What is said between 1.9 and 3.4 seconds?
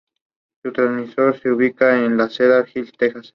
en Cedar Hill, Texas.